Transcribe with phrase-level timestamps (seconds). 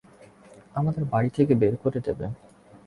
[0.75, 2.25] আমাদের বাড়ি থেকে বের করে দেবে।